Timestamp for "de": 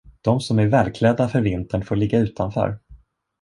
0.21-0.39